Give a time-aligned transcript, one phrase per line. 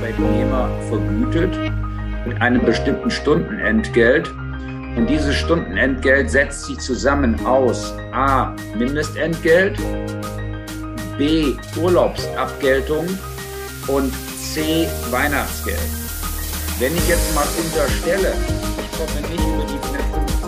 [0.00, 1.54] Arbeitnehmer vergütet
[2.24, 4.30] mit einem bestimmten Stundenentgelt.
[4.96, 8.56] Und dieses Stundenentgelt setzt sich zusammen aus A.
[8.74, 9.78] Mindestentgelt,
[11.18, 11.54] B.
[11.76, 13.06] Urlaubsabgeltung
[13.88, 14.88] und C.
[15.10, 15.78] Weihnachtsgeld.
[16.78, 18.32] Wenn ich jetzt mal unterstelle,
[18.78, 19.78] ich komme nicht über die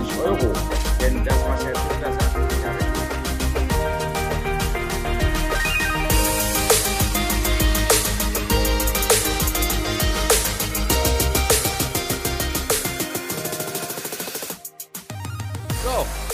[0.00, 0.52] 450 Euro,
[0.98, 1.81] denn das, was Herr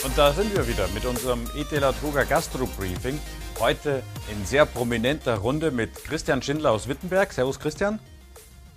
[0.05, 3.19] und da sind wir wieder mit unserem Etela Truger Gastro Briefing.
[3.59, 7.33] Heute in sehr prominenter Runde mit Christian Schindler aus Wittenberg.
[7.33, 7.99] Servus Christian.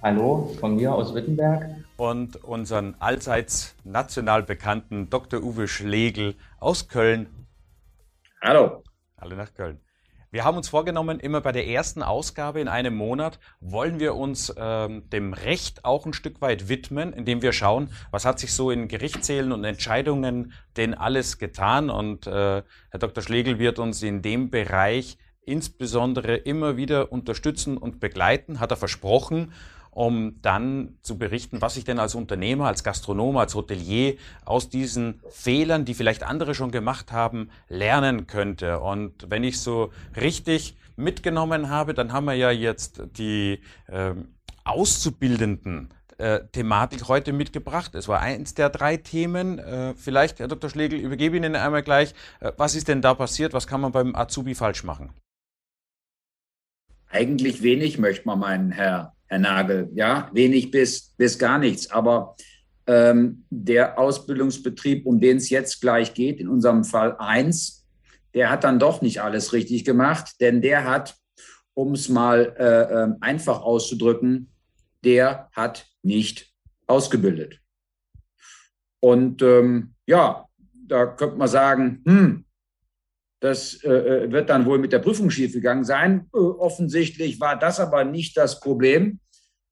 [0.02, 1.70] Hallo, von mir aus Wittenberg.
[1.98, 5.44] Und unseren allseits national bekannten Dr.
[5.44, 7.28] Uwe Schlegel aus Köln.
[8.42, 8.84] Hallo.
[9.18, 9.80] Alle nach Köln.
[10.34, 14.54] Wir haben uns vorgenommen, immer bei der ersten Ausgabe in einem Monat wollen wir uns
[14.56, 18.72] ähm, dem Recht auch ein Stück weit widmen, indem wir schauen, was hat sich so
[18.72, 21.90] in Gerichtssälen und Entscheidungen denn alles getan.
[21.90, 23.22] Und äh, Herr Dr.
[23.22, 29.52] Schlegel wird uns in dem Bereich insbesondere immer wieder unterstützen und begleiten, hat er versprochen
[29.92, 35.22] um dann zu berichten, was ich denn als Unternehmer, als Gastronom, als Hotelier aus diesen
[35.30, 38.80] Fehlern, die vielleicht andere schon gemacht haben, lernen könnte.
[38.80, 44.14] Und wenn ich so richtig mitgenommen habe, dann haben wir ja jetzt die äh,
[44.64, 47.94] Auszubildenden äh, Thematik heute mitgebracht.
[47.96, 49.60] Es war eins der drei Themen.
[49.60, 50.70] Äh, vielleicht, Herr Dr.
[50.70, 52.14] Schlegel, übergebe Ihnen einmal gleich.
[52.40, 53.54] Äh, was ist denn da passiert?
[53.54, 55.10] Was kann man beim Azubi falsch machen?
[57.10, 59.90] Eigentlich wenig, möchte man meinen, Herr Herr Nagel.
[59.94, 61.90] Ja, wenig bis, bis gar nichts.
[61.90, 62.36] Aber
[62.86, 67.88] ähm, der Ausbildungsbetrieb, um den es jetzt gleich geht, in unserem Fall eins,
[68.34, 71.16] der hat dann doch nicht alles richtig gemacht, denn der hat,
[71.74, 74.52] um es mal äh, ähm, einfach auszudrücken,
[75.06, 76.52] der hat nicht
[76.88, 77.62] ausgebildet.
[79.00, 82.46] Und ähm, ja, da könnte man sagen, hm,
[83.42, 86.30] das äh, äh, wird dann wohl mit der Prüfung schiefgegangen sein.
[86.34, 89.20] Äh, offensichtlich war das aber nicht das Problem.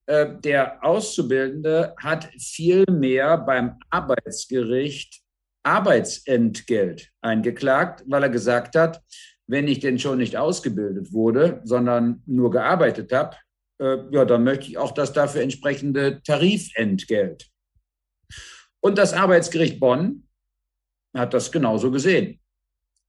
[0.08, 5.22] Äh, der Auszubildende hat vielmehr beim Arbeitsgericht
[5.64, 9.04] Arbeitsentgelt eingeklagt, weil er gesagt hat,
[9.46, 13.38] wenn ich denn schon nicht ausgebildet wurde, sondern nur gearbeitet habe,
[13.80, 17.48] äh, ja, dann möchte ich auch das dafür entsprechende Tarifentgelt.
[18.82, 20.28] Und das Arbeitsgericht Bonn
[21.16, 22.40] hat das genauso gesehen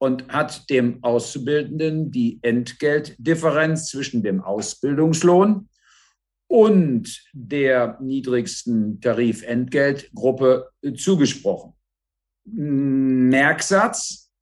[0.01, 5.69] und hat dem Auszubildenden die Entgeltdifferenz zwischen dem Ausbildungslohn
[6.49, 11.75] und der niedrigsten Tarifentgeltgruppe zugesprochen.
[12.45, 14.33] Merksatz,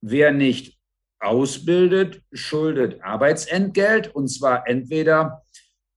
[0.00, 0.76] wer nicht
[1.20, 5.42] ausbildet, schuldet Arbeitsentgelt und zwar entweder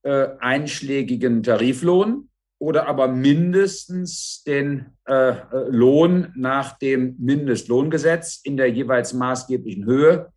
[0.04, 2.27] äh, einschlägigen Tariflohn
[2.59, 5.35] oder aber mindestens den äh,
[5.69, 10.31] Lohn nach dem Mindestlohngesetz in der jeweils maßgeblichen Höhe.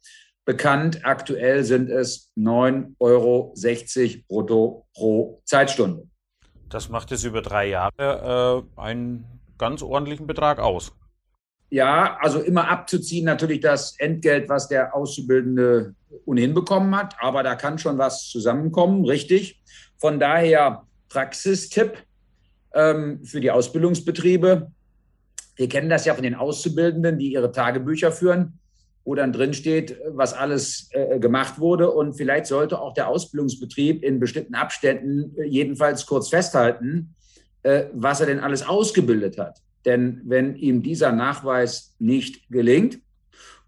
[0.45, 3.55] Bekannt, aktuell sind es 9,60 Euro
[4.29, 6.09] brutto pro Zeitstunde.
[6.69, 9.25] Das macht es über drei Jahre äh, einen
[9.59, 10.93] ganz ordentlichen Betrag aus.
[11.69, 15.95] Ja, also immer abzuziehen natürlich das Entgelt, was der Auszubildende
[16.25, 19.63] ohnehin bekommen hat, aber da kann schon was zusammenkommen, richtig.
[19.99, 22.05] Von daher Praxistipp
[22.75, 24.71] ähm, für die Ausbildungsbetriebe.
[25.57, 28.59] Wir kennen das ja von den Auszubildenden, die ihre Tagebücher führen,
[29.05, 31.91] wo dann drin steht, was alles äh, gemacht wurde.
[31.91, 37.15] Und vielleicht sollte auch der Ausbildungsbetrieb in bestimmten Abständen äh, jedenfalls kurz festhalten,
[37.63, 39.61] äh, was er denn alles ausgebildet hat.
[39.85, 42.99] Denn wenn ihm dieser Nachweis nicht gelingt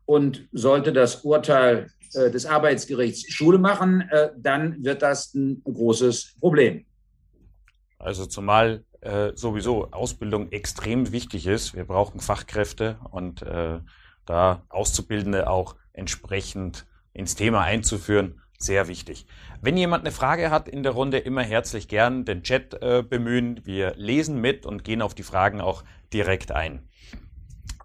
[0.05, 6.37] und sollte das Urteil äh, des Arbeitsgerichts Schule machen, äh, dann wird das ein großes
[6.41, 6.85] Problem.
[7.99, 11.75] Also zumal äh, sowieso Ausbildung extrem wichtig ist.
[11.75, 13.81] Wir brauchen Fachkräfte und äh,
[14.27, 19.27] da Auszubildende auch entsprechend ins Thema einzuführen, sehr wichtig.
[19.61, 23.61] Wenn jemand eine Frage hat in der Runde, immer herzlich gern den Chat äh, bemühen.
[23.65, 25.83] Wir lesen mit und gehen auf die Fragen auch
[26.13, 26.89] direkt ein.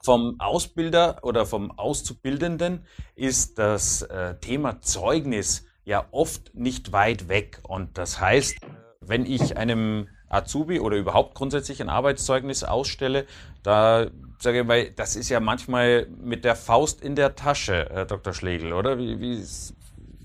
[0.03, 2.85] Vom Ausbilder oder vom Auszubildenden
[3.15, 7.59] ist das äh, Thema Zeugnis ja oft nicht weit weg.
[7.63, 8.57] Und das heißt,
[9.01, 13.25] wenn ich einem Azubi oder überhaupt grundsätzlich ein Arbeitszeugnis ausstelle,
[13.63, 14.07] da
[14.39, 18.33] sage ich mal, das ist ja manchmal mit der Faust in der Tasche, Herr Dr.
[18.33, 18.97] Schlegel, oder?
[18.97, 19.43] Wie, wie,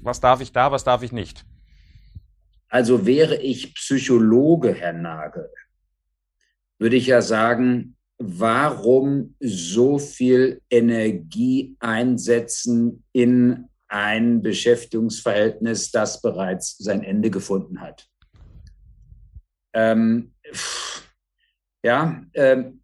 [0.02, 1.44] was darf ich da, was darf ich nicht?
[2.68, 5.50] Also wäre ich Psychologe, Herr Nagel,
[6.78, 17.02] würde ich ja sagen, warum so viel Energie einsetzen in ein Beschäftigungsverhältnis, das bereits sein
[17.02, 18.08] Ende gefunden hat?
[19.74, 20.32] Ähm,
[21.82, 22.82] ja, ähm,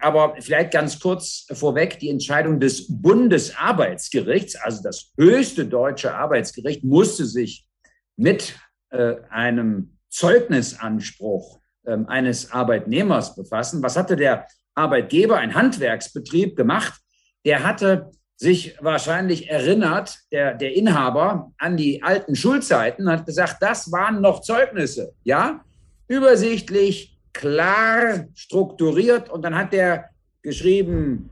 [0.00, 7.26] aber vielleicht ganz kurz vorweg, die Entscheidung des Bundesarbeitsgerichts, also das höchste deutsche Arbeitsgericht, musste
[7.26, 7.66] sich
[8.16, 8.58] mit
[8.90, 13.82] äh, einem Zeugnisanspruch äh, eines Arbeitnehmers befassen.
[13.82, 17.00] Was hatte der Arbeitgeber, ein Handwerksbetrieb, gemacht?
[17.44, 23.92] Der hatte sich wahrscheinlich erinnert, der, der Inhaber, an die alten Schulzeiten, hat gesagt, das
[23.92, 25.62] waren noch Zeugnisse, ja,
[26.10, 30.10] übersichtlich, klar strukturiert und dann hat der
[30.42, 31.30] geschrieben,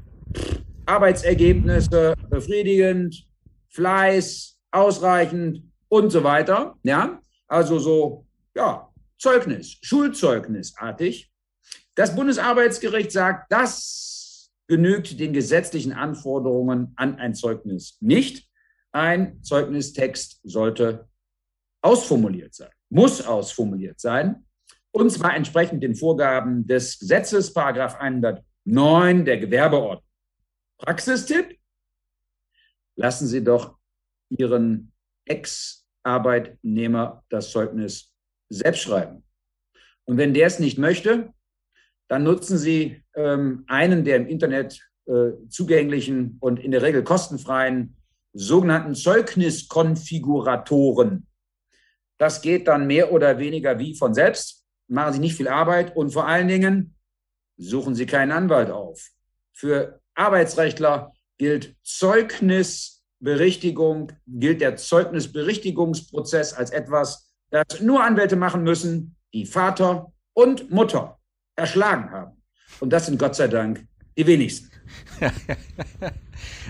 [0.87, 3.27] Arbeitsergebnisse befriedigend,
[3.71, 8.89] Fleiß ausreichend und so weiter, ja, also so, ja,
[9.19, 11.29] Zeugnis, Schulzeugnisartig.
[11.97, 18.47] Das Bundesarbeitsgericht sagt, das genügt den gesetzlichen Anforderungen an ein Zeugnis nicht.
[18.93, 21.09] Ein Zeugnistext sollte
[21.83, 24.45] ausformuliert sein, muss ausformuliert sein,
[24.99, 30.05] und zwar entsprechend den Vorgaben des Gesetzes, Paragraph 109 der Gewerbeordnung.
[30.79, 31.56] Praxistipp,
[32.97, 33.77] lassen Sie doch
[34.31, 34.93] Ihren
[35.25, 38.12] Ex-Arbeitnehmer das Zeugnis
[38.49, 39.23] selbst schreiben.
[40.05, 41.33] Und wenn der es nicht möchte,
[42.09, 47.97] dann nutzen Sie ähm, einen der im Internet äh, zugänglichen und in der Regel kostenfreien
[48.33, 51.29] sogenannten Zeugniskonfiguratoren.
[52.19, 54.57] Das geht dann mehr oder weniger wie von selbst.
[54.88, 56.96] Machen Sie nicht viel Arbeit und vor allen Dingen
[57.56, 59.11] suchen Sie keinen Anwalt auf.
[59.52, 69.46] Für Arbeitsrechtler gilt Zeugnisberichtigung, gilt der Zeugnisberichtigungsprozess als etwas, das nur Anwälte machen müssen, die
[69.46, 71.19] Vater und Mutter
[71.56, 72.43] erschlagen haben.
[72.81, 73.87] Und das sind Gott sei Dank
[74.17, 74.70] die wenigsten.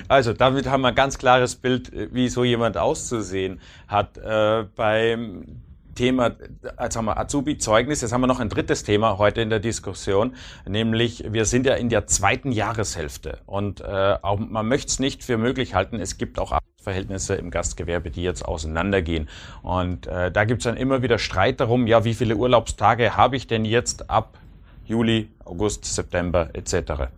[0.08, 4.16] Also damit haben wir ein ganz klares Bild, wie so jemand auszusehen hat.
[4.16, 5.62] Äh, beim
[5.98, 6.36] Thema,
[6.80, 10.36] jetzt haben wir Azubi-Zeugnis, jetzt haben wir noch ein drittes Thema heute in der Diskussion,
[10.64, 15.24] nämlich wir sind ja in der zweiten Jahreshälfte und äh, auch, man möchte es nicht
[15.24, 19.28] für möglich halten, es gibt auch Verhältnisse im Gastgewerbe, die jetzt auseinandergehen.
[19.62, 23.36] Und äh, da gibt es dann immer wieder Streit darum, ja, wie viele Urlaubstage habe
[23.36, 24.38] ich denn jetzt ab
[24.86, 27.10] Juli, August, September etc.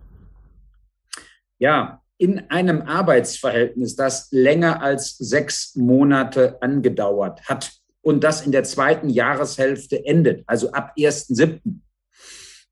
[1.58, 8.64] Ja, in einem Arbeitsverhältnis, das länger als sechs Monate angedauert hat und das in der
[8.64, 11.60] zweiten Jahreshälfte endet, also ab 1.7.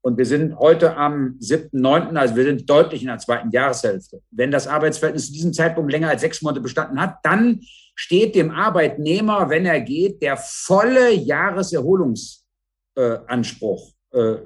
[0.00, 4.22] Und wir sind heute am 7.9., also wir sind deutlich in der zweiten Jahreshälfte.
[4.30, 7.60] Wenn das Arbeitsverhältnis zu diesem Zeitpunkt länger als sechs Monate bestanden hat, dann
[7.94, 14.36] steht dem Arbeitnehmer, wenn er geht, der volle Jahreserholungsanspruch äh,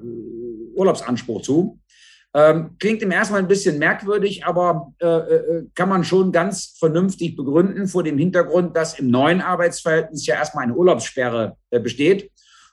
[0.74, 1.78] Urlaubsanspruch zu.
[2.34, 6.76] Ähm, klingt im ersten Mal ein bisschen merkwürdig, aber äh, äh, kann man schon ganz
[6.78, 12.30] vernünftig begründen vor dem Hintergrund, dass im neuen Arbeitsverhältnis ja erstmal eine Urlaubssperre äh, besteht.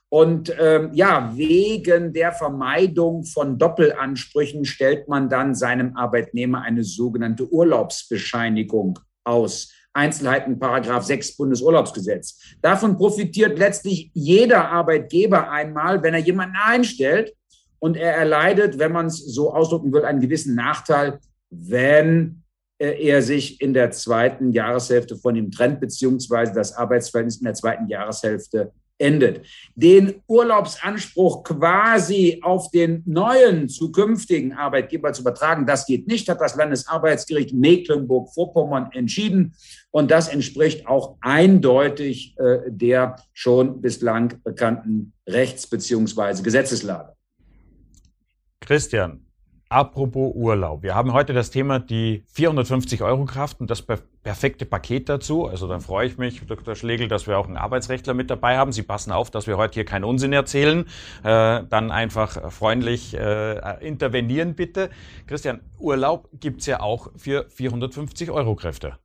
[0.07, 7.47] Und ähm, ja, wegen der Vermeidung von Doppelansprüchen stellt man dann seinem Arbeitnehmer eine sogenannte
[7.51, 9.71] Urlaubsbescheinigung aus.
[9.94, 12.39] Einzelheiten Paragraph 6 Bundesurlaubsgesetz.
[12.62, 17.33] Davon profitiert letztlich jeder Arbeitgeber einmal, wenn er jemanden einstellt
[17.79, 22.43] und er erleidet, wenn man es so ausdrücken will, einen gewissen Nachteil, wenn
[22.79, 27.87] er sich in der zweiten Jahreshälfte von ihm trennt, beziehungsweise das Arbeitsverhältnis in der zweiten
[27.89, 29.45] Jahreshälfte endet.
[29.75, 36.55] Den Urlaubsanspruch quasi auf den neuen zukünftigen Arbeitgeber zu übertragen, das geht nicht, hat das
[36.55, 39.55] Landesarbeitsgericht Mecklenburg-Vorpommern entschieden.
[39.91, 46.43] Und das entspricht auch eindeutig äh, der schon bislang bekannten Rechts- bzw.
[46.43, 47.13] Gesetzeslage.
[48.69, 49.21] Christian,
[49.67, 50.83] Apropos Urlaub.
[50.83, 55.47] Wir haben heute das Thema die 450 Euro Kraft und das perfekte Paket dazu.
[55.47, 56.75] Also dann freue ich mich, Dr.
[56.75, 58.71] Schlegel, dass wir auch einen Arbeitsrechtler mit dabei haben.
[58.71, 60.85] Sie passen auf, dass wir heute hier keinen Unsinn erzählen.
[61.23, 64.91] Äh, dann einfach freundlich äh, intervenieren bitte.
[65.25, 68.97] Christian, Urlaub gibt's ja auch für 450 Euro Kräfte.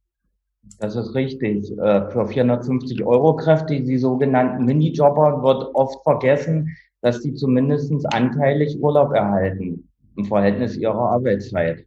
[0.79, 1.71] Das ist richtig.
[1.79, 8.83] Äh, für 450 Euro Kräfte, die sogenannten Minijobber, wird oft vergessen, dass die zumindest anteilig
[8.83, 11.85] Urlaub erhalten im Verhältnis ihrer Arbeitszeit.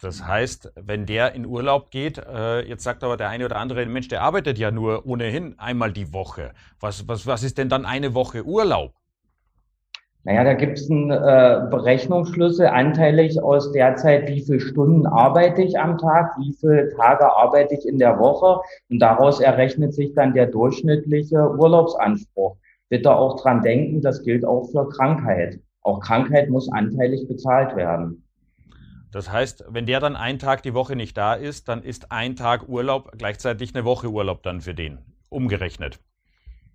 [0.00, 3.84] Das heißt, wenn der in Urlaub geht, äh, jetzt sagt aber der eine oder andere
[3.86, 6.52] Mensch, der arbeitet ja nur ohnehin einmal die Woche.
[6.78, 8.92] Was, was, was ist denn dann eine Woche Urlaub?
[10.22, 10.94] Naja, da gibt es äh,
[11.70, 17.24] Berechnungsschlüsse anteilig aus der Zeit, wie viele Stunden arbeite ich am Tag, wie viele Tage
[17.24, 22.56] arbeite ich in der Woche und daraus errechnet sich dann der durchschnittliche Urlaubsanspruch.
[22.88, 25.60] Bitte auch dran denken, das gilt auch für Krankheit.
[25.82, 28.24] Auch Krankheit muss anteilig bezahlt werden.
[29.12, 32.36] Das heißt, wenn der dann einen Tag die Woche nicht da ist, dann ist ein
[32.36, 34.98] Tag Urlaub gleichzeitig eine Woche Urlaub dann für den,
[35.30, 36.00] umgerechnet.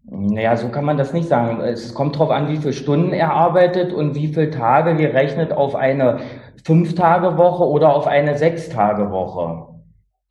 [0.05, 1.61] Naja, so kann man das nicht sagen.
[1.61, 5.75] Es kommt darauf an, wie viele Stunden er arbeitet und wie viele Tage gerechnet auf
[5.75, 6.19] eine
[6.65, 9.67] Fünf-Tage-Woche oder auf eine Sechs-Tage-Woche.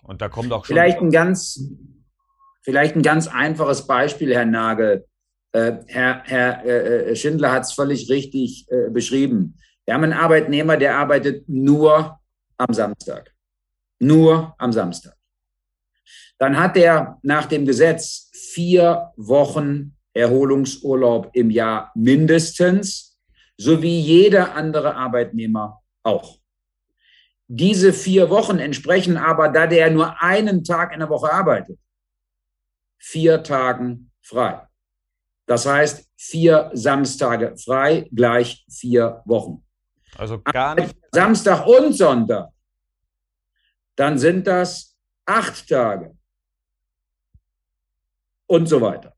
[0.02, 0.74] Und da kommt auch schon.
[0.74, 1.70] Vielleicht ein ganz,
[2.62, 5.06] vielleicht ein ganz einfaches Beispiel, Herr Nagel.
[5.52, 9.56] Äh, Herr, Herr äh, Schindler hat es völlig richtig äh, beschrieben.
[9.84, 12.20] Wir haben einen Arbeitnehmer, der arbeitet nur
[12.56, 13.34] am Samstag.
[13.98, 15.16] Nur am Samstag.
[16.38, 23.18] Dann hat er nach dem Gesetz vier Wochen Erholungsurlaub im Jahr mindestens,
[23.56, 26.38] so wie jeder andere Arbeitnehmer auch.
[27.46, 31.78] Diese vier Wochen entsprechen aber, da der nur einen Tag in der Woche arbeitet,
[32.98, 34.69] vier Tagen frei.
[35.50, 39.66] Das heißt, vier Samstage frei gleich vier Wochen.
[40.16, 40.94] Also gar nicht.
[41.10, 42.50] Samstag und Sonntag.
[43.96, 46.16] Dann sind das acht Tage.
[48.46, 49.12] Und so weiter.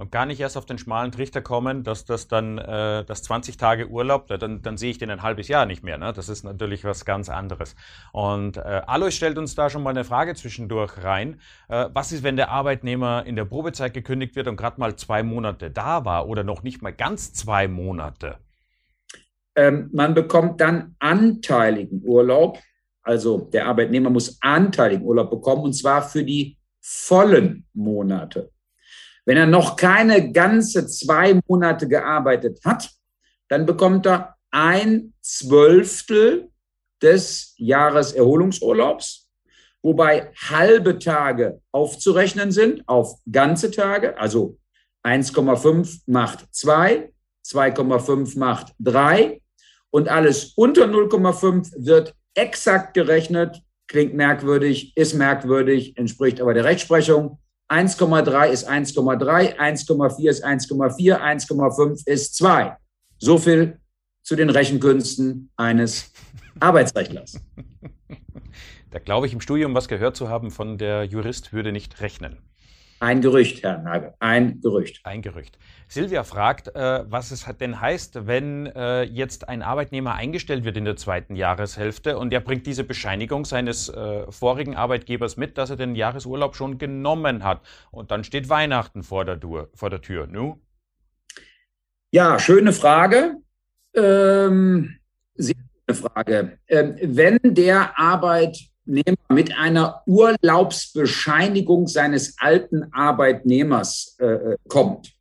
[0.00, 3.58] Und gar nicht erst auf den schmalen Trichter kommen, dass das dann äh, das 20
[3.58, 5.98] Tage Urlaub, dann, dann sehe ich den ein halbes Jahr nicht mehr.
[5.98, 6.14] Ne?
[6.14, 7.76] Das ist natürlich was ganz anderes.
[8.10, 11.38] Und äh, Alois stellt uns da schon mal eine Frage zwischendurch rein.
[11.68, 15.22] Äh, was ist, wenn der Arbeitnehmer in der Probezeit gekündigt wird und gerade mal zwei
[15.22, 18.38] Monate da war oder noch nicht mal ganz zwei Monate?
[19.54, 22.58] Ähm, man bekommt dann anteiligen Urlaub.
[23.02, 28.50] Also der Arbeitnehmer muss anteiligen Urlaub bekommen und zwar für die vollen Monate.
[29.24, 32.90] Wenn er noch keine ganze zwei Monate gearbeitet hat,
[33.48, 36.48] dann bekommt er ein Zwölftel
[37.02, 39.28] des Jahreserholungsurlaubs,
[39.82, 44.58] wobei halbe Tage aufzurechnen sind auf ganze Tage, also
[45.04, 47.10] 1,5 macht 2,
[47.46, 49.40] 2,5 macht 3
[49.90, 57.38] und alles unter 0,5 wird exakt gerechnet, klingt merkwürdig, ist merkwürdig, entspricht aber der Rechtsprechung
[57.70, 62.76] 1,3 ist 1,3, 1,4 ist 1,4, 1,5 ist 2.
[63.18, 63.78] So viel
[64.22, 66.12] zu den Rechenkünsten eines
[66.58, 67.40] Arbeitsrechtlers.
[68.90, 72.38] Da glaube ich im Studium was gehört zu haben von der Jurist würde nicht rechnen.
[72.98, 75.00] Ein Gerücht, Herr Nagel, ein Gerücht.
[75.04, 75.56] Ein Gerücht.
[75.90, 80.84] Silvia fragt, äh, was es denn heißt, wenn äh, jetzt ein Arbeitnehmer eingestellt wird in
[80.84, 85.76] der zweiten Jahreshälfte und er bringt diese Bescheinigung seines äh, vorigen Arbeitgebers mit, dass er
[85.76, 87.62] den Jahresurlaub schon genommen hat.
[87.90, 89.68] Und dann steht Weihnachten vor der, Tür.
[89.74, 90.28] Vor der Tür.
[90.28, 90.60] Nu?
[92.12, 93.38] Ja, schöne Frage.
[93.94, 94.96] Ähm,
[95.34, 96.58] sehr schöne Frage.
[96.68, 105.12] Ähm, wenn der Arbeit Arbeitnehmer mit einer Urlaubsbescheinigung seines alten Arbeitnehmers äh, kommt,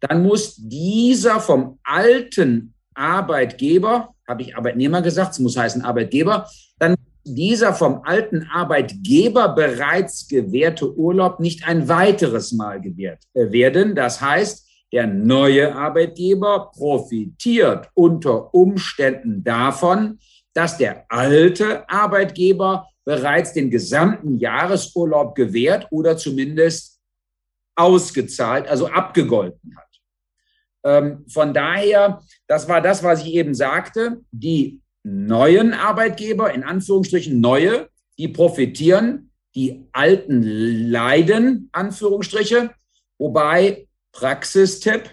[0.00, 6.96] dann muss dieser vom alten Arbeitgeber, habe ich Arbeitnehmer gesagt, es muss heißen Arbeitgeber, dann
[7.24, 13.94] dieser vom alten Arbeitgeber bereits gewährte Urlaub nicht ein weiteres Mal gewährt äh, werden.
[13.94, 20.18] Das heißt, der neue Arbeitgeber profitiert unter Umständen davon,
[20.54, 27.00] dass der alte Arbeitgeber bereits den gesamten Jahresurlaub gewährt oder zumindest
[27.76, 29.87] ausgezahlt, also abgegolten hat.
[30.84, 37.40] Ähm, von daher, das war das, was ich eben sagte, die neuen Arbeitgeber, in Anführungsstrichen
[37.40, 42.70] neue, die profitieren, die alten leiden, Anführungsstriche,
[43.18, 45.10] wobei Praxistipp,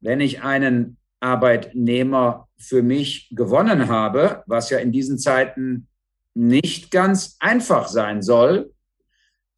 [0.00, 5.88] wenn ich einen Arbeitnehmer für mich gewonnen habe, was ja in diesen Zeiten
[6.34, 8.72] nicht ganz einfach sein soll,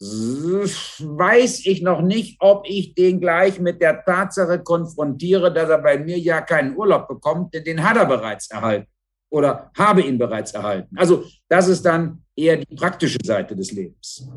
[0.04, 5.98] weiß ich noch nicht, ob ich den gleich mit der Tatsache konfrontiere, dass er bei
[5.98, 8.88] mir ja keinen Urlaub bekommt, denn den hat er bereits erhalten
[9.30, 10.96] oder habe ihn bereits erhalten.
[10.96, 14.28] Also das ist dann eher die praktische Seite des Lebens.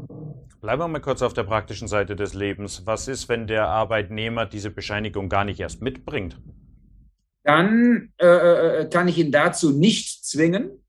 [0.62, 2.84] Bleiben wir mal kurz auf der praktischen Seite des Lebens.
[2.86, 6.40] Was ist, wenn der Arbeitnehmer diese Bescheinigung gar nicht erst mitbringt?
[7.44, 10.84] Dann äh, äh kann ich ihn dazu nicht zwingen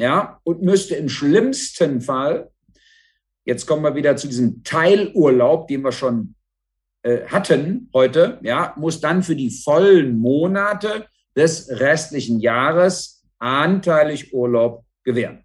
[0.00, 2.50] ja, und müsste im schlimmsten Fall,
[3.44, 6.34] jetzt kommen wir wieder zu diesem Teilurlaub, den wir schon
[7.02, 11.06] äh, hatten heute, ja, muss dann für die vollen Monate
[11.36, 15.44] des restlichen Jahres anteilig Urlaub gewähren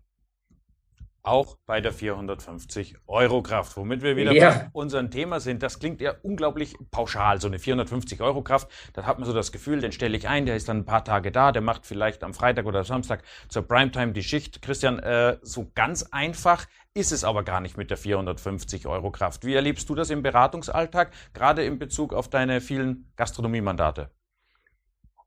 [1.25, 4.49] auch bei der 450 Euro Kraft, womit wir wieder ja.
[4.49, 5.63] bei unserem Thema sind.
[5.63, 8.69] Das klingt ja unglaublich pauschal, so eine 450 Euro Kraft.
[8.93, 11.03] Da hat man so das Gefühl, den stelle ich ein, der ist dann ein paar
[11.03, 14.61] Tage da, der macht vielleicht am Freitag oder Samstag zur Primetime die Schicht.
[14.61, 19.45] Christian, äh, so ganz einfach ist es aber gar nicht mit der 450 Euro Kraft.
[19.45, 24.09] Wie erlebst du das im Beratungsalltag, gerade in Bezug auf deine vielen Gastronomiemandate?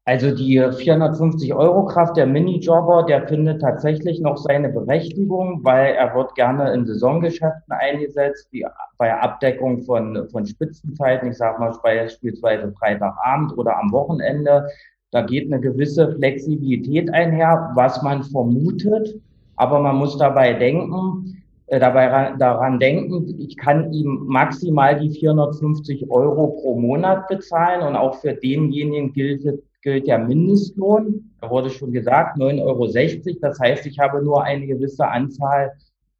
[0.08, 6.14] Also die 450 Euro Kraft der Minijobber, der findet tatsächlich noch seine Berechtigung, weil er
[6.14, 8.64] wird gerne in Saisongeschäften eingesetzt, wie
[8.96, 14.66] bei Abdeckung von, von Spitzenzeiten, ich sage mal beispielsweise Freitagabend oder am Wochenende.
[15.10, 19.14] Da geht eine gewisse Flexibilität einher, was man vermutet,
[19.56, 26.10] aber man muss dabei denken, äh, dabei daran denken, ich kann ihm maximal die 450
[26.10, 27.86] Euro pro Monat bezahlen.
[27.86, 29.44] Und auch für denjenigen gilt
[29.82, 31.30] gilt der Mindestlohn.
[31.40, 33.38] Da wurde schon gesagt, 9,60 Euro.
[33.40, 35.72] Das heißt, ich habe nur eine gewisse Anzahl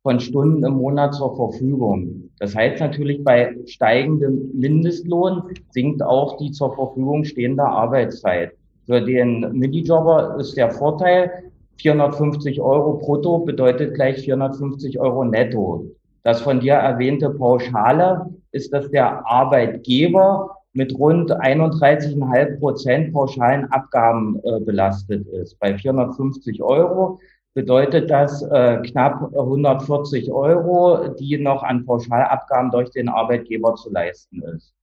[0.02, 2.30] von Stunden im Monat zur Verfügung.
[2.38, 8.52] Das heißt natürlich, bei steigendem Mindestlohn sinkt auch die zur Verfügung stehende Arbeitszeit.
[8.86, 15.84] Für den Minijobber ist der Vorteil, 450 Euro brutto bedeutet gleich 450 Euro netto.
[16.22, 24.40] Das von dir erwähnte Pauschale ist, dass der Arbeitgeber mit rund 31,5 Prozent pauschalen Abgaben
[24.44, 25.58] äh, belastet ist.
[25.58, 27.20] Bei 450 Euro
[27.54, 34.42] bedeutet das äh, knapp 140 Euro, die noch an Pauschalabgaben durch den Arbeitgeber zu leisten
[34.42, 34.74] ist.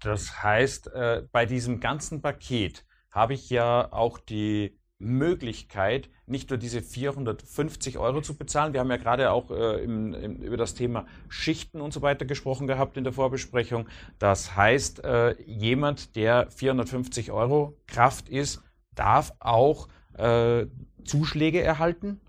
[0.00, 6.58] Das heißt, äh, bei diesem ganzen Paket habe ich ja auch die Möglichkeit, nicht nur
[6.58, 8.72] diese 450 Euro zu bezahlen.
[8.72, 12.24] Wir haben ja gerade auch äh, im, im, über das Thema Schichten und so weiter
[12.24, 13.88] gesprochen gehabt in der Vorbesprechung.
[14.18, 18.62] Das heißt, äh, jemand, der 450 Euro Kraft ist,
[18.94, 20.66] darf auch äh,
[21.04, 22.20] Zuschläge erhalten?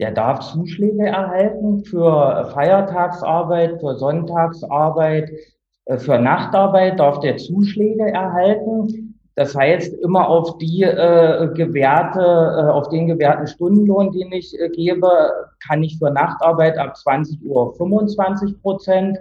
[0.00, 5.30] Der darf Zuschläge erhalten für Feiertagsarbeit, für Sonntagsarbeit,
[5.84, 9.13] äh, für Nachtarbeit darf der Zuschläge erhalten.
[9.36, 14.68] Das heißt, immer auf die äh, gewährte, äh, auf den gewährten Stundenlohn, den ich äh,
[14.68, 15.08] gebe,
[15.66, 19.18] kann ich für Nachtarbeit ab 20 Uhr 25 Prozent,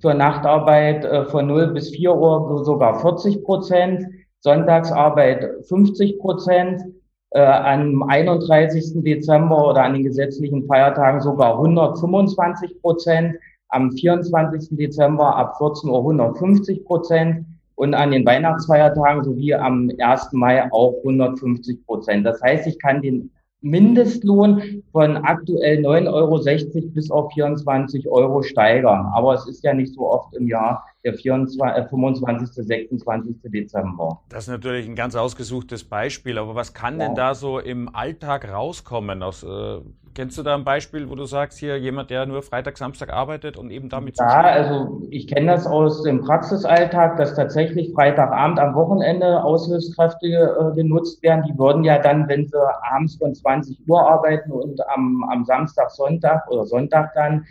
[0.00, 4.04] für Nachtarbeit äh, von 0 bis 4 Uhr sogar 40 Prozent,
[4.40, 6.82] Sonntagsarbeit 50 Prozent,
[7.30, 9.04] äh, am 31.
[9.04, 13.36] Dezember oder an den gesetzlichen Feiertagen sogar 125 Prozent,
[13.68, 14.76] am 24.
[14.76, 20.32] Dezember ab 14 Uhr 150 Prozent und an den Weihnachtsfeiertagen sowie am 1.
[20.32, 22.26] Mai auch 150 Prozent.
[22.26, 23.30] Das heißt, ich kann den
[23.62, 29.06] Mindestlohn von aktuell 9,60 Euro bis auf 24 Euro steigern.
[29.14, 33.36] Aber es ist ja nicht so oft im Jahr der 24, 25., 26.
[33.44, 34.20] Dezember.
[34.28, 36.38] Das ist natürlich ein ganz ausgesuchtes Beispiel.
[36.38, 37.06] Aber was kann ja.
[37.06, 39.80] denn da so im Alltag rauskommen aus äh,
[40.14, 43.56] Kennst du da ein Beispiel, wo du sagst, hier jemand, der nur Freitag, Samstag arbeitet
[43.56, 48.74] und eben damit Ja, also ich kenne das aus dem Praxisalltag, dass tatsächlich Freitagabend am
[48.74, 51.44] Wochenende Aushilfskräfte äh, genutzt werden.
[51.48, 52.58] Die würden ja dann, wenn sie
[52.92, 57.46] abends von 20 Uhr arbeiten und am, am Samstag, Sonntag oder Sonntag dann,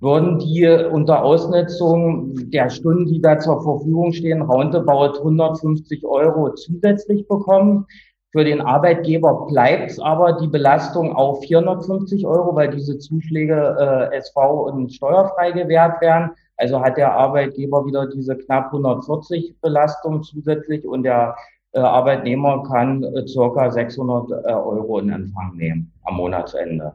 [0.00, 7.26] würden die unter Ausnutzung der Stunden, die da zur Verfügung stehen, roundabout 150 Euro zusätzlich
[7.26, 7.86] bekommen.
[8.32, 14.68] Für den Arbeitgeber bleibt aber die Belastung auf 450 Euro, weil diese Zuschläge äh, SV
[14.68, 16.32] und steuerfrei gewährt werden.
[16.58, 21.34] Also hat der Arbeitgeber wieder diese knapp 140 Belastung zusätzlich und der
[21.72, 26.94] äh, Arbeitnehmer kann äh, circa 600 äh, Euro in Empfang nehmen am Monatsende.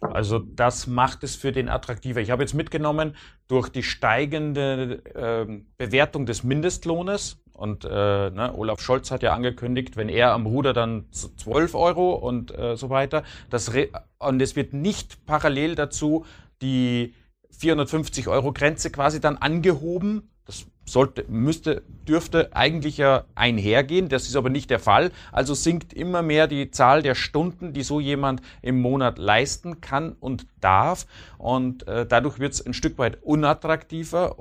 [0.00, 2.20] Also das macht es für den attraktiver.
[2.20, 3.16] Ich habe jetzt mitgenommen,
[3.48, 9.98] durch die steigende äh, Bewertung des Mindestlohnes, und äh, ne, Olaf Scholz hat ja angekündigt,
[9.98, 13.22] wenn er am Ruder dann 12 Euro und äh, so weiter.
[13.50, 13.70] Das
[14.18, 16.24] und es wird nicht parallel dazu
[16.62, 17.12] die
[17.50, 20.30] 450 Euro Grenze quasi dann angehoben.
[20.46, 24.08] Das sollte, müsste, dürfte eigentlich ja einhergehen.
[24.08, 25.10] Das ist aber nicht der Fall.
[25.32, 30.16] Also sinkt immer mehr die Zahl der Stunden, die so jemand im Monat leisten kann
[30.20, 31.06] und darf.
[31.38, 34.36] Und äh, dadurch wird es ein Stück weit unattraktiver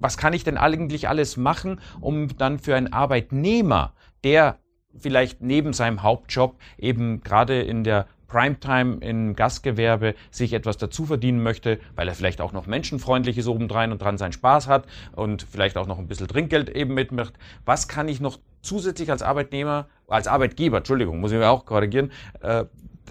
[0.00, 4.58] was kann ich denn eigentlich alles machen, um dann für einen Arbeitnehmer, der
[4.96, 11.42] vielleicht neben seinem Hauptjob eben gerade in der Primetime im Gastgewerbe sich etwas dazu verdienen
[11.42, 14.86] möchte, weil er vielleicht auch noch menschenfreundlich ist obendrein und dran seinen Spaß hat
[15.16, 17.34] und vielleicht auch noch ein bisschen Trinkgeld eben mitmacht.
[17.64, 22.12] Was kann ich noch zusätzlich als Arbeitnehmer, als Arbeitgeber, Entschuldigung, muss ich mir auch korrigieren,
[22.40, 22.64] äh,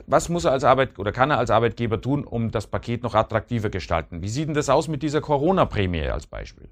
[0.05, 3.15] was muss er als Arbeit oder kann er als Arbeitgeber tun, um das Paket noch
[3.15, 4.21] attraktiver gestalten?
[4.21, 6.69] Wie sieht denn das aus mit dieser Corona-Prämie als Beispiel?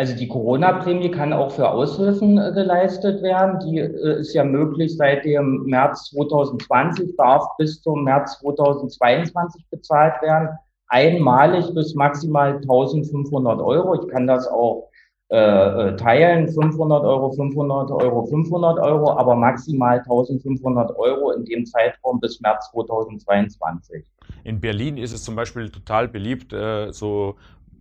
[0.00, 3.60] Also die Corona-Prämie kann auch für Aushilfen äh, geleistet werden.
[3.68, 10.14] Die äh, ist ja möglich seit dem März 2020, darf bis zum März 2022 bezahlt
[10.22, 10.56] werden.
[10.88, 14.02] Einmalig bis maximal 1500 Euro.
[14.02, 14.88] Ich kann das auch
[15.28, 21.66] äh, äh teilen, 500 Euro, 500 Euro, 500 Euro, aber maximal 1500 Euro in dem
[21.66, 24.06] Zeitraum bis März 2022.
[24.44, 26.54] In Berlin ist es zum Beispiel total beliebt,
[26.92, 27.34] so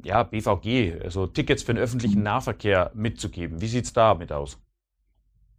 [0.04, 3.62] ja, BVG, also Tickets für den öffentlichen Nahverkehr mitzugeben.
[3.62, 4.58] Wie sieht es damit aus?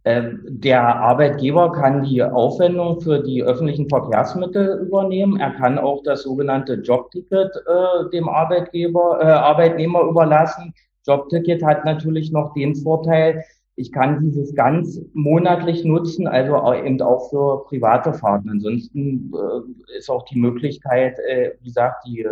[0.03, 5.39] Ähm, der Arbeitgeber kann die Aufwendung für die öffentlichen Verkehrsmittel übernehmen.
[5.39, 10.73] Er kann auch das sogenannte Jobticket äh, dem Arbeitgeber, äh, Arbeitnehmer überlassen.
[11.05, 13.43] Jobticket hat natürlich noch den Vorteil,
[13.75, 18.49] ich kann dieses ganz monatlich nutzen, also eben auch für private Fahrten.
[18.49, 22.25] Ansonsten äh, ist auch die Möglichkeit, äh, wie gesagt, die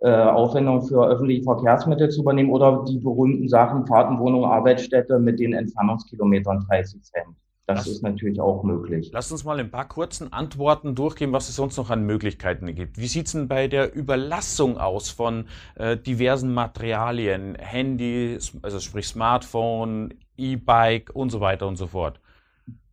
[0.00, 5.38] äh, Aufwendung für öffentliche Verkehrsmittel zu übernehmen oder die berühmten Sachen Fahrten, Wohnung, Arbeitsstätte mit
[5.38, 7.36] den Entfernungskilometern 30 Cent.
[7.66, 9.10] Das Lass, ist natürlich auch möglich.
[9.12, 12.98] Lass uns mal ein paar kurzen Antworten durchgehen, was es sonst noch an Möglichkeiten gibt.
[12.98, 15.44] Wie sieht es denn bei der Überlassung aus von
[15.76, 22.20] äh, diversen Materialien, Handys, also sprich Smartphone, E-Bike und so weiter und so fort?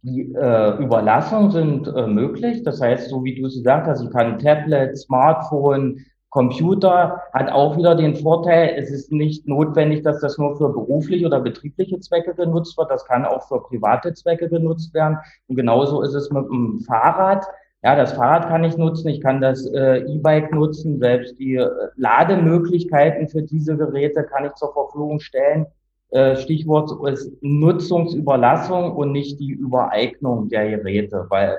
[0.04, 2.64] Die äh, Überlassungen sind äh, möglich.
[2.64, 6.06] Das heißt, so wie du es gesagt hast, ich kann Tablet, Smartphone,
[6.38, 11.26] Computer hat auch wieder den Vorteil, es ist nicht notwendig, dass das nur für berufliche
[11.26, 12.92] oder betriebliche Zwecke genutzt wird.
[12.92, 15.18] Das kann auch für private Zwecke genutzt werden.
[15.48, 17.44] Und genauso ist es mit dem Fahrrad.
[17.82, 21.70] Ja, das Fahrrad kann ich nutzen, ich kann das äh, E-Bike nutzen, selbst die äh,
[21.96, 25.66] Lademöglichkeiten für diese Geräte kann ich zur Verfügung stellen.
[26.12, 31.58] Äh, Stichwort ist Nutzungsüberlassung und nicht die Übereignung der Geräte, weil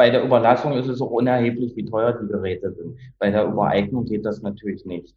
[0.00, 2.96] bei der Überlassung ist es auch unerheblich, wie teuer die Geräte sind.
[3.18, 5.14] Bei der Übereignung geht das natürlich nicht.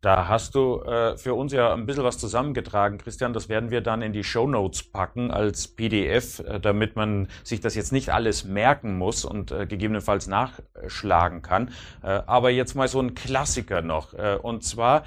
[0.00, 3.32] Da hast du äh, für uns ja ein bisschen was zusammengetragen, Christian.
[3.32, 7.60] Das werden wir dann in die Show Notes packen als PDF, äh, damit man sich
[7.60, 11.68] das jetzt nicht alles merken muss und äh, gegebenenfalls nachschlagen kann.
[12.02, 14.14] Äh, aber jetzt mal so ein Klassiker noch.
[14.14, 15.04] Äh, und zwar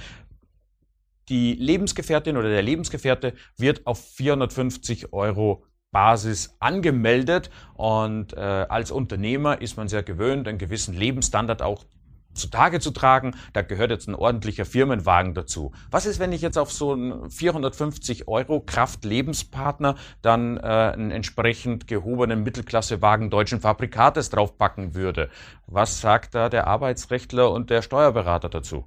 [1.28, 9.62] die Lebensgefährtin oder der Lebensgefährte wird auf 450 Euro Basis angemeldet und äh, als Unternehmer
[9.62, 11.86] ist man sehr gewöhnt, einen gewissen Lebensstandard auch
[12.34, 13.34] zutage zu tragen.
[13.54, 15.72] Da gehört jetzt ein ordentlicher Firmenwagen dazu.
[15.92, 21.88] Was ist, wenn ich jetzt auf so einen 450 Euro Kraft-Lebenspartner dann äh, einen entsprechend
[21.88, 25.30] gehobenen Mittelklassewagen deutschen Fabrikates draufpacken würde?
[25.66, 28.84] Was sagt da der Arbeitsrechtler und der Steuerberater dazu?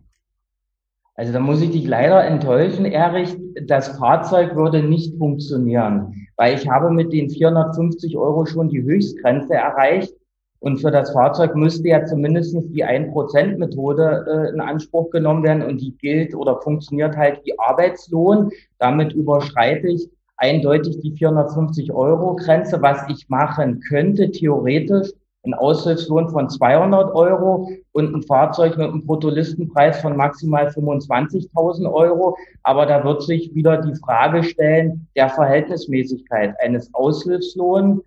[1.14, 3.34] Also da muss ich dich leider enttäuschen, Erich,
[3.66, 9.54] das Fahrzeug würde nicht funktionieren, weil ich habe mit den 450 Euro schon die Höchstgrenze
[9.54, 10.14] erreicht
[10.60, 15.80] und für das Fahrzeug müsste ja zumindest die 1%-Methode äh, in Anspruch genommen werden und
[15.80, 18.50] die gilt oder funktioniert halt wie Arbeitslohn.
[18.78, 22.82] Damit überschreite ich eindeutig die 450 Euro Grenze.
[22.82, 25.12] Was ich machen könnte, theoretisch,
[25.44, 32.36] ein Aushilfslohn von 200 Euro und ein Fahrzeug mit einem Bruttolistenpreis von maximal 25.000 Euro.
[32.64, 38.02] Aber da wird sich wieder die Frage stellen der Verhältnismäßigkeit eines Aushilfslohns,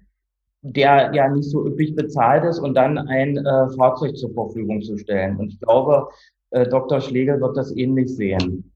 [0.61, 4.97] der ja nicht so üppig bezahlt ist, und dann ein äh, Fahrzeug zur Verfügung zu
[4.97, 5.37] stellen.
[5.37, 6.07] Und ich glaube,
[6.51, 7.01] äh, Dr.
[7.01, 8.71] Schlegel wird das ähnlich sehen.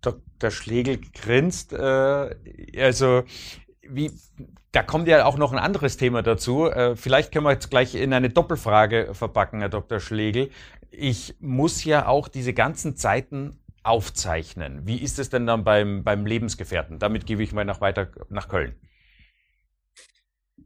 [0.00, 0.50] Dr.
[0.50, 1.72] Schlegel grinst.
[1.72, 2.30] Äh,
[2.78, 3.22] also
[3.90, 4.10] wie,
[4.72, 6.66] da kommt ja auch noch ein anderes Thema dazu.
[6.66, 10.00] Äh, vielleicht können wir jetzt gleich in eine Doppelfrage verpacken, Herr Dr.
[10.00, 10.50] Schlegel.
[10.90, 14.86] Ich muss ja auch diese ganzen Zeiten aufzeichnen.
[14.86, 16.98] Wie ist es denn dann beim, beim Lebensgefährten?
[16.98, 18.74] Damit gebe ich mal nach weiter nach Köln.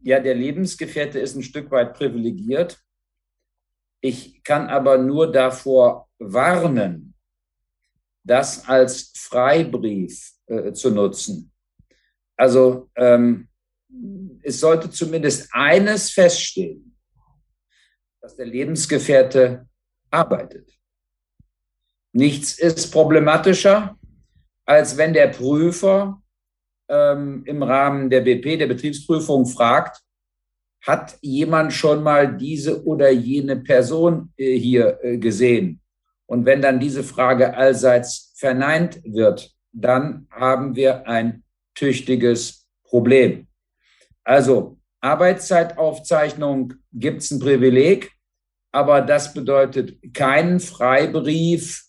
[0.01, 2.83] Ja, der Lebensgefährte ist ein Stück weit privilegiert.
[4.01, 7.13] Ich kann aber nur davor warnen,
[8.25, 11.52] das als Freibrief äh, zu nutzen.
[12.43, 13.47] Also ähm,
[14.41, 16.93] es sollte zumindest eines feststehen,
[18.21, 19.65] dass der Lebensgefährte
[20.11, 20.69] arbeitet.
[22.11, 23.97] Nichts ist problematischer,
[24.65, 26.21] als wenn der Prüfer
[26.89, 30.01] ähm, im Rahmen der BP, der Betriebsprüfung, fragt,
[30.81, 35.79] hat jemand schon mal diese oder jene Person äh, hier äh, gesehen?
[36.25, 41.42] Und wenn dann diese Frage allseits verneint wird, dann haben wir ein
[41.75, 43.47] tüchtiges Problem.
[44.23, 48.11] Also Arbeitszeitaufzeichnung gibt es ein Privileg,
[48.71, 51.83] aber das bedeutet keinen Freibrief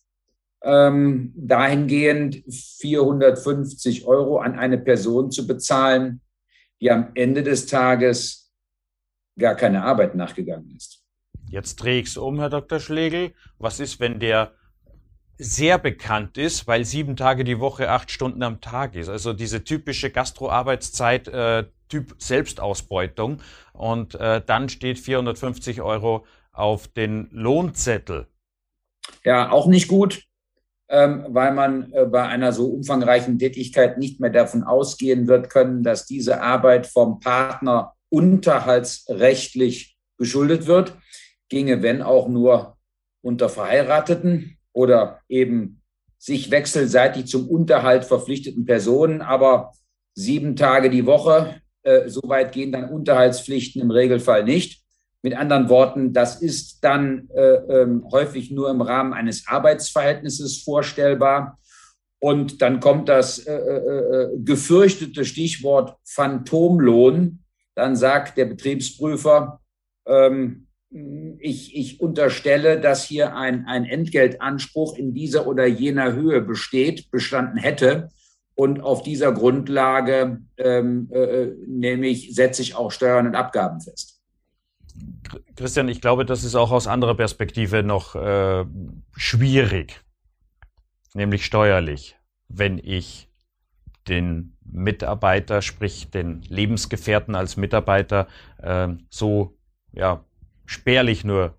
[0.62, 6.23] ähm, dahingehend 450 Euro an eine Person zu bezahlen,
[6.81, 8.53] die am Ende des Tages
[9.38, 11.03] gar keine Arbeit nachgegangen ist.
[11.49, 12.81] Jetzt drehe ich es um, Herr Dr.
[12.81, 13.33] Schlegel.
[13.59, 14.55] Was ist, wenn der
[15.38, 19.09] sehr bekannt ist, weil sieben Tage die Woche acht Stunden am Tag ist.
[19.09, 23.40] Also diese typische Gastroarbeitszeit, äh, Typ Selbstausbeutung.
[23.73, 28.27] Und äh, dann steht 450 Euro auf den Lohnzettel.
[29.25, 30.23] Ja, auch nicht gut,
[30.88, 35.83] ähm, weil man äh, bei einer so umfangreichen Tätigkeit nicht mehr davon ausgehen wird können,
[35.83, 40.97] dass diese Arbeit vom Partner unterhaltsrechtlich beschuldet wird.
[41.49, 42.77] Ginge, wenn auch nur
[43.23, 45.81] unter Verheirateten oder eben
[46.19, 49.23] sich wechselseitig zum Unterhalt verpflichteten Personen.
[49.23, 49.73] Aber
[50.15, 51.61] sieben Tage die Woche.
[51.83, 54.83] Äh, Soweit gehen dann Unterhaltspflichten im Regelfall nicht.
[55.23, 61.59] Mit anderen Worten, das ist dann äh, äh, häufig nur im Rahmen eines Arbeitsverhältnisses vorstellbar.
[62.19, 67.45] Und dann kommt das äh, äh, äh, gefürchtete Stichwort Phantomlohn.
[67.75, 69.61] Dann sagt der Betriebsprüfer,
[70.07, 70.69] ähm,
[71.40, 77.59] ich, ich unterstelle, dass hier ein, ein Entgeltanspruch in dieser oder jener Höhe besteht, bestanden
[77.59, 78.11] hätte.
[78.54, 84.20] Und auf dieser Grundlage ähm, äh, nämlich setze ich auch Steuern und Abgaben fest.
[85.57, 88.64] Christian, ich glaube, das ist auch aus anderer Perspektive noch äh,
[89.16, 90.00] schwierig,
[91.14, 92.16] nämlich steuerlich,
[92.48, 93.28] wenn ich
[94.07, 98.28] den Mitarbeiter, sprich den Lebensgefährten als Mitarbeiter,
[98.62, 99.57] äh, so
[99.92, 100.24] ja,
[100.66, 101.55] spärlich nur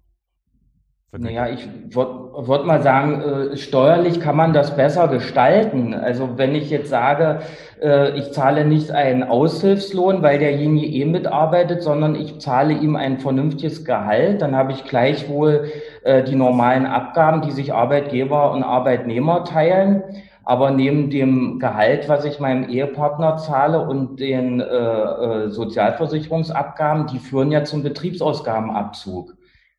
[1.17, 5.93] naja, ich würde würd mal sagen, äh, steuerlich kann man das besser gestalten.
[5.93, 7.39] Also wenn ich jetzt sage,
[7.81, 13.19] äh, ich zahle nicht einen Aushilfslohn, weil derjenige eh mitarbeitet, sondern ich zahle ihm ein
[13.19, 15.71] vernünftiges Gehalt, dann habe ich gleichwohl
[16.03, 20.03] äh, die normalen Abgaben, die sich Arbeitgeber und Arbeitnehmer teilen.
[20.45, 27.19] Aber neben dem Gehalt, was ich meinem Ehepartner zahle und den äh, äh Sozialversicherungsabgaben, die
[27.19, 29.35] führen ja zum Betriebsausgabenabzug.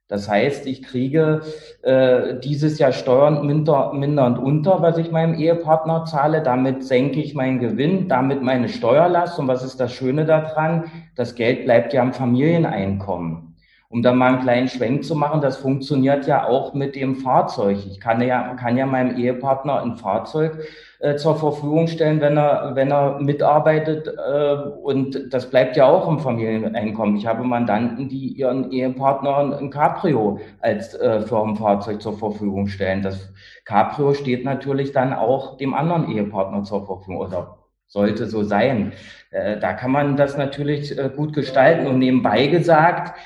[0.09, 1.43] Das heißt, ich kriege
[1.83, 6.43] äh, dieses Jahr Steuern minder, mindernd unter, was ich meinem Ehepartner zahle.
[6.43, 9.39] Damit senke ich meinen Gewinn, damit meine Steuerlast.
[9.41, 10.85] Und was ist das Schöne daran?
[11.17, 13.56] Das Geld bleibt ja am Familieneinkommen.
[13.97, 17.79] Um da mal einen kleinen Schwenk zu machen, das funktioniert ja auch mit dem Fahrzeug.
[17.91, 22.73] Ich kann ja, kann ja meinem Ehepartner ein Fahrzeug äh, zur Verfügung stellen, wenn er,
[22.75, 24.07] wenn er mitarbeitet.
[24.07, 27.17] Äh, und das bleibt ja auch im Familieneinkommen.
[27.17, 33.01] Ich habe Mandanten, die ihren Ehepartnern ein Cabrio als äh, Firmenfahrzeug zur Verfügung stellen.
[33.01, 33.33] Das
[33.65, 37.57] Cabrio steht natürlich dann auch dem anderen Ehepartner zur Verfügung oder
[37.87, 38.93] sollte so sein.
[39.31, 41.87] Äh, da kann man das natürlich äh, gut gestalten.
[41.87, 43.19] Und nebenbei gesagt,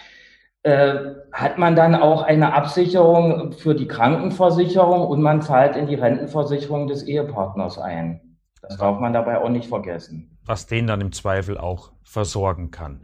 [0.64, 6.86] hat man dann auch eine Absicherung für die Krankenversicherung und man zahlt in die Rentenversicherung
[6.86, 8.20] des Ehepartners ein.
[8.60, 10.38] Das darf man dabei auch nicht vergessen.
[10.44, 13.00] Was den dann im Zweifel auch versorgen kann.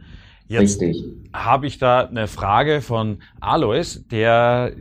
[0.47, 1.03] Jetzt Richtig.
[1.33, 4.73] habe ich da eine Frage von Alois, der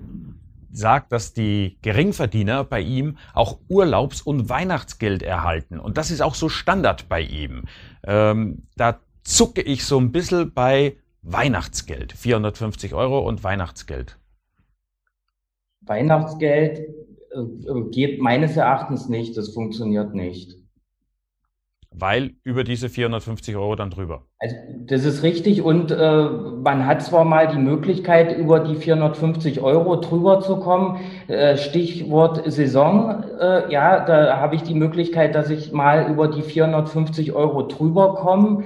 [0.71, 5.81] sagt, dass die Geringverdiener bei ihm auch Urlaubs- und Weihnachtsgeld erhalten.
[5.81, 7.65] Und das ist auch so Standard bei ihm.
[8.05, 10.97] Ähm, da zucke ich so ein bisschen bei
[11.29, 14.17] Weihnachtsgeld, 450 Euro und Weihnachtsgeld.
[15.81, 20.55] Weihnachtsgeld äh, geht meines Erachtens nicht, das funktioniert nicht.
[21.91, 24.27] Weil über diese 450 Euro dann drüber.
[24.39, 26.29] Also das ist richtig und äh,
[26.63, 31.01] man hat zwar mal die Möglichkeit, über die 450 Euro drüber zu kommen.
[31.27, 36.43] Äh, Stichwort Saison, äh, ja, da habe ich die Möglichkeit, dass ich mal über die
[36.43, 38.63] 450 Euro drüber komme.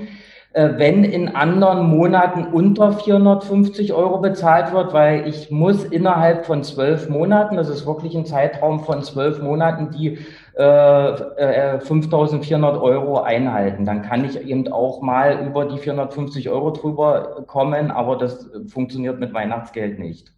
[0.52, 6.64] Äh, wenn in anderen Monaten unter 450 Euro bezahlt wird, weil ich muss innerhalb von
[6.64, 10.18] zwölf Monaten, das ist wirklich ein Zeitraum von zwölf Monaten, die
[10.56, 13.84] äh, äh, 5400 Euro einhalten.
[13.84, 19.20] Dann kann ich eben auch mal über die 450 Euro drüber kommen, aber das funktioniert
[19.20, 20.34] mit Weihnachtsgeld nicht.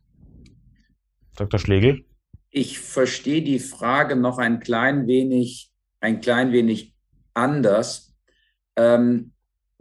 [1.36, 1.58] Dr.
[1.58, 2.04] Schlegel?
[2.50, 5.70] Ich verstehe die Frage noch ein klein wenig,
[6.02, 6.92] ein klein wenig
[7.32, 8.14] anders.
[8.76, 9.31] Ähm,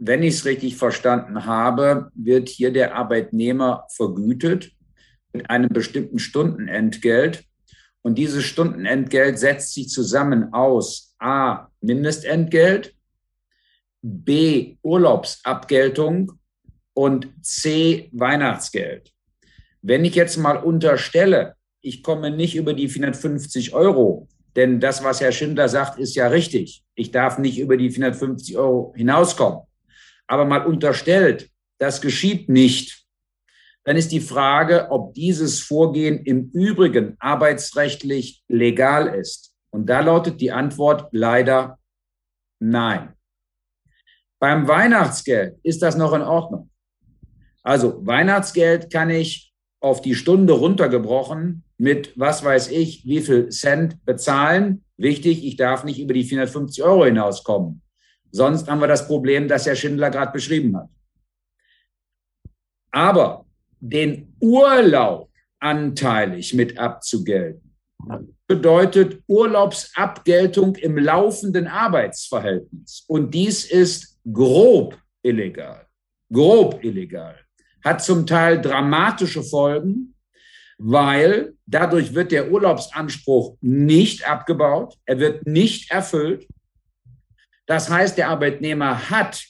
[0.04, 4.72] wenn ich es richtig verstanden habe, wird hier der Arbeitnehmer vergütet
[5.32, 7.44] mit einem bestimmten Stundenentgelt.
[8.02, 12.96] Und dieses Stundenentgelt setzt sich zusammen aus A, Mindestentgelt,
[14.02, 16.32] B, Urlaubsabgeltung
[16.94, 19.12] und C, Weihnachtsgeld.
[19.82, 25.20] Wenn ich jetzt mal unterstelle, ich komme nicht über die 450 Euro, denn das, was
[25.20, 26.82] Herr Schindler sagt, ist ja richtig.
[26.96, 29.60] Ich darf nicht über die 450 Euro hinauskommen
[30.32, 33.04] aber mal unterstellt, das geschieht nicht,
[33.84, 39.54] dann ist die Frage, ob dieses Vorgehen im Übrigen arbeitsrechtlich legal ist.
[39.68, 41.78] Und da lautet die Antwort leider
[42.60, 43.12] nein.
[44.40, 46.70] Beim Weihnachtsgeld ist das noch in Ordnung.
[47.62, 54.02] Also Weihnachtsgeld kann ich auf die Stunde runtergebrochen mit, was weiß ich, wie viel Cent
[54.06, 54.82] bezahlen.
[54.96, 57.82] Wichtig, ich darf nicht über die 450 Euro hinauskommen.
[58.32, 60.88] Sonst haben wir das Problem, das Herr Schindler gerade beschrieben hat.
[62.90, 63.46] Aber
[63.78, 67.76] den Urlaub anteilig mit abzugelten,
[68.46, 73.04] bedeutet Urlaubsabgeltung im laufenden Arbeitsverhältnis.
[73.06, 75.86] Und dies ist grob illegal.
[76.32, 77.38] Grob illegal.
[77.84, 80.14] Hat zum Teil dramatische Folgen,
[80.78, 86.46] weil dadurch wird der Urlaubsanspruch nicht abgebaut, er wird nicht erfüllt
[87.72, 89.46] Das heißt, der Arbeitnehmer hat,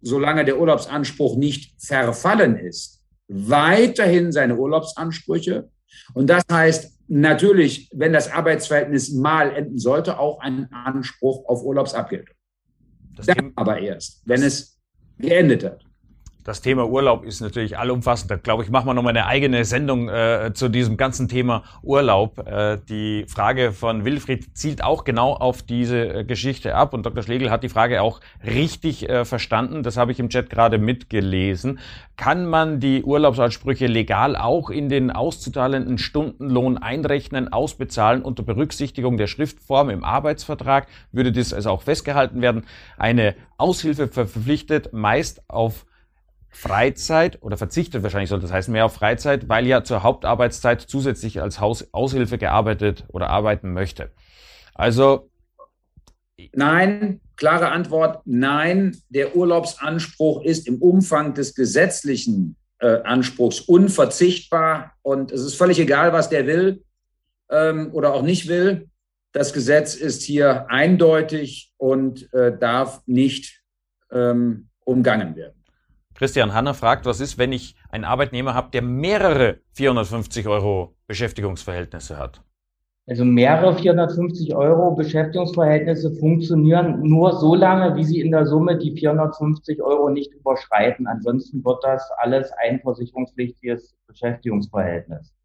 [0.00, 5.68] solange der Urlaubsanspruch nicht verfallen ist, weiterhin seine Urlaubsansprüche.
[6.14, 12.34] Und das heißt natürlich, wenn das Arbeitsverhältnis mal enden sollte, auch einen Anspruch auf Urlaubsabgeltung.
[13.14, 14.80] Das Dann aber erst, wenn es
[15.18, 15.85] geendet hat.
[16.46, 18.30] Das Thema Urlaub ist natürlich allumfassend.
[18.30, 22.46] Da glaube ich, machen wir nochmal eine eigene Sendung äh, zu diesem ganzen Thema Urlaub.
[22.46, 26.94] Äh, die Frage von Wilfried zielt auch genau auf diese äh, Geschichte ab.
[26.94, 27.24] Und Dr.
[27.24, 29.82] Schlegel hat die Frage auch richtig äh, verstanden.
[29.82, 31.80] Das habe ich im Chat gerade mitgelesen.
[32.16, 39.26] Kann man die Urlaubsansprüche legal auch in den auszuzahlenden Stundenlohn einrechnen, ausbezahlen unter Berücksichtigung der
[39.26, 40.86] Schriftform im Arbeitsvertrag?
[41.10, 42.66] Würde das also auch festgehalten werden?
[42.96, 45.85] Eine Aushilfe verpflichtet meist auf
[46.56, 51.42] Freizeit oder verzichtet wahrscheinlich soll das heißen, mehr auf Freizeit, weil ja zur Hauptarbeitszeit zusätzlich
[51.42, 54.10] als Haus Aushilfe gearbeitet oder arbeiten möchte.
[54.74, 55.30] Also
[56.52, 58.96] Nein, klare Antwort, nein.
[59.08, 66.12] Der Urlaubsanspruch ist im Umfang des gesetzlichen äh, Anspruchs unverzichtbar und es ist völlig egal,
[66.12, 66.82] was der will
[67.50, 68.88] ähm, oder auch nicht will.
[69.32, 73.62] Das Gesetz ist hier eindeutig und äh, darf nicht
[74.10, 75.55] ähm, umgangen werden.
[76.16, 82.16] Christian Hanner fragt, was ist, wenn ich einen Arbeitnehmer habe, der mehrere 450 Euro Beschäftigungsverhältnisse
[82.16, 82.40] hat?
[83.06, 88.92] Also mehrere 450 Euro Beschäftigungsverhältnisse funktionieren nur so lange, wie sie in der Summe die
[88.92, 91.06] 450 Euro nicht überschreiten.
[91.06, 95.35] Ansonsten wird das alles ein versicherungspflichtiges Beschäftigungsverhältnis.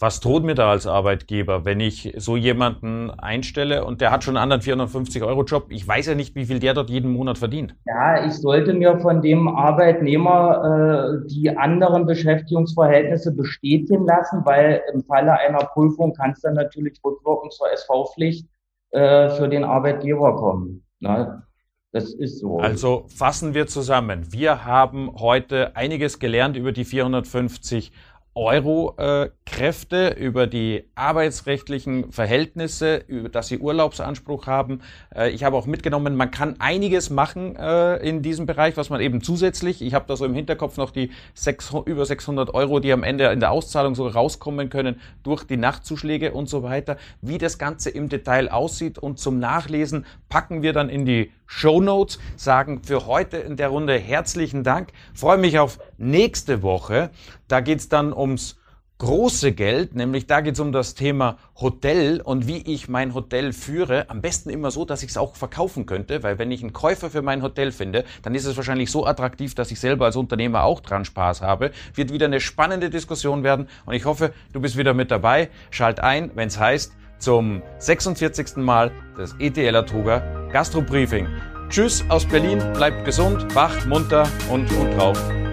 [0.00, 4.36] Was droht mir da als Arbeitgeber, wenn ich so jemanden einstelle und der hat schon
[4.36, 5.66] einen anderen 450 Euro Job?
[5.70, 7.74] Ich weiß ja nicht, wie viel der dort jeden Monat verdient.
[7.84, 15.02] Ja, ich sollte mir von dem Arbeitnehmer äh, die anderen Beschäftigungsverhältnisse bestätigen lassen, weil im
[15.02, 18.46] Falle einer Prüfung kann es dann natürlich rückwirkend zur SV-Pflicht
[18.90, 20.84] äh, für den Arbeitgeber kommen.
[21.00, 21.42] Ne?
[21.90, 22.58] Das ist so.
[22.58, 24.30] Also fassen wir zusammen.
[24.30, 27.90] Wir haben heute einiges gelernt über die 450
[28.38, 34.80] Euro-Kräfte, äh, über die arbeitsrechtlichen Verhältnisse, über dass sie Urlaubsanspruch haben.
[35.12, 39.00] Äh, ich habe auch mitgenommen, man kann einiges machen äh, in diesem Bereich, was man
[39.00, 42.92] eben zusätzlich, ich habe da so im Hinterkopf noch die 6, über 600 Euro, die
[42.92, 46.96] am Ende in der Auszahlung so rauskommen können durch die Nachtzuschläge und so weiter.
[47.20, 51.80] Wie das Ganze im Detail aussieht und zum Nachlesen packen wir dann in die Show
[51.80, 54.92] Notes, sagen für heute in der Runde herzlichen Dank.
[55.14, 57.10] Freue mich auf nächste Woche.
[57.48, 58.56] Da geht's dann ums
[58.98, 64.10] große Geld, nämlich da geht's um das Thema Hotel und wie ich mein Hotel führe.
[64.10, 67.08] Am besten immer so, dass ich es auch verkaufen könnte, weil wenn ich einen Käufer
[67.08, 70.64] für mein Hotel finde, dann ist es wahrscheinlich so attraktiv, dass ich selber als Unternehmer
[70.64, 71.70] auch dran Spaß habe.
[71.94, 75.48] Wird wieder eine spannende Diskussion werden und ich hoffe, du bist wieder mit dabei.
[75.70, 78.56] Schalt ein, wenn es heißt, zum 46.
[78.56, 81.28] Mal des ETL Atuga Gastro Briefing.
[81.68, 85.47] Tschüss aus Berlin, bleibt gesund, wach, munter und gut drauf.